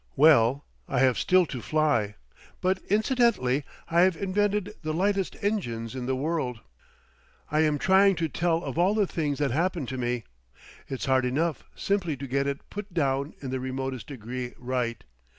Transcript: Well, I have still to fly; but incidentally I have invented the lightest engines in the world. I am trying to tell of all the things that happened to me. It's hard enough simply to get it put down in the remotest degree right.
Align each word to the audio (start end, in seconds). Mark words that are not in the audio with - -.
Well, 0.15 0.65
I 0.87 0.97
have 1.01 1.19
still 1.19 1.45
to 1.45 1.61
fly; 1.61 2.15
but 2.59 2.79
incidentally 2.89 3.63
I 3.87 4.01
have 4.01 4.17
invented 4.17 4.73
the 4.81 4.95
lightest 4.95 5.35
engines 5.43 5.93
in 5.93 6.07
the 6.07 6.15
world. 6.15 6.61
I 7.51 7.59
am 7.59 7.77
trying 7.77 8.15
to 8.15 8.27
tell 8.27 8.63
of 8.63 8.79
all 8.79 8.95
the 8.95 9.05
things 9.05 9.37
that 9.37 9.51
happened 9.51 9.89
to 9.89 9.99
me. 9.99 10.23
It's 10.87 11.05
hard 11.05 11.23
enough 11.23 11.65
simply 11.75 12.17
to 12.17 12.25
get 12.25 12.47
it 12.47 12.67
put 12.71 12.91
down 12.95 13.35
in 13.41 13.51
the 13.51 13.59
remotest 13.59 14.07
degree 14.07 14.55
right. 14.57 15.03